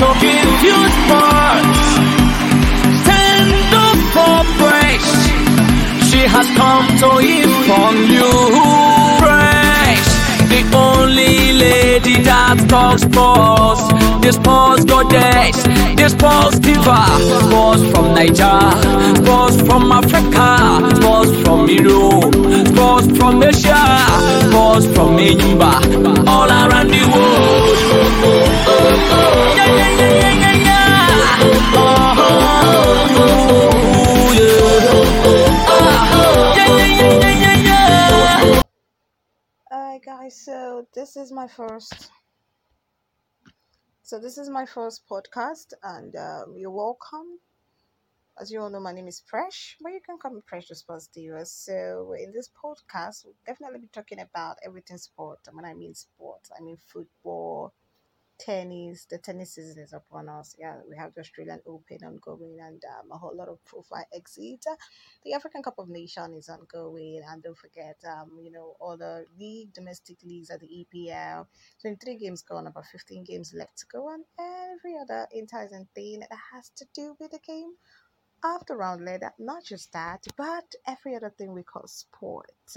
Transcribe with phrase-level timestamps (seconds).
[0.00, 0.78] to give you.
[3.02, 5.12] Stand up for praise.
[6.10, 8.30] She has come to inform you.
[9.22, 10.10] Praise
[10.52, 13.82] the only lady that talks sports.
[14.22, 15.56] This sports goddess,
[15.96, 17.00] this sports diva.
[17.46, 18.60] Sports from Niger,
[19.22, 20.48] sports from Africa,
[20.96, 22.34] sports from Europe,
[22.72, 23.84] sports from Asia,
[24.48, 26.50] sports from Yumba, all
[40.04, 42.10] Guys, so this is my first
[44.02, 47.38] so this is my first podcast and um, you're welcome.
[48.38, 51.46] As you all know, my name is fresh but you can call me Precious Positiva.
[51.46, 55.38] So in this podcast, we'll definitely be talking about everything sport.
[55.46, 57.72] And when I mean sport, I mean football,
[58.38, 59.06] tennis.
[59.06, 60.54] The tennis season is upon us.
[60.58, 64.66] Yeah, we have the Australian Open ongoing and um, a whole lot of profile exits.
[65.24, 69.24] The African Cup of Nations is ongoing, and don't forget, um, you know, all the
[69.38, 71.46] league, domestic leagues at the EPL.
[71.80, 76.38] 23 games gone, about 15 games left to go, and every other enticing thing that
[76.52, 77.72] has to do with the game
[78.44, 79.32] after round letter.
[79.38, 82.76] Not just that, but every other thing we call sports.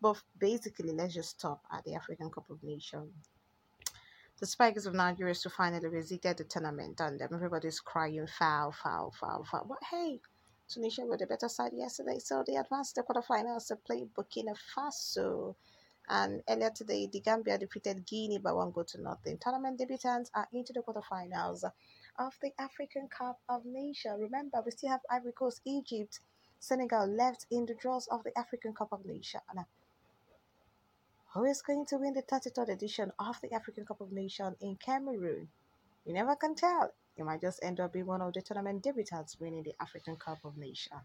[0.00, 3.12] But basically, let's just stop at the African Cup of Nations
[4.42, 9.12] the Spikers of Nigeria to finally visited the tournament and um, everybody's crying foul, foul,
[9.20, 9.66] foul, foul.
[9.68, 10.18] But hey,
[10.68, 15.54] Tunisia were the better side yesterday, so they advanced the quarterfinals to play Burkina Faso.
[16.08, 19.38] And earlier today, the Gambia defeated Guinea by one goal to nothing.
[19.38, 21.62] Tournament debutants are into the quarterfinals
[22.18, 24.18] of the African Cup of Nations.
[24.20, 26.18] Remember, we still have Ivory Coast, Egypt,
[26.58, 29.44] Senegal left in the draws of the African Cup of Nations.
[31.34, 34.76] Who is going to win the 33rd edition of the African Cup of Nations in
[34.76, 35.48] Cameroon?
[36.04, 36.92] You never can tell.
[37.16, 40.44] You might just end up being one of the tournament debutants winning the African Cup
[40.44, 41.00] of Nations.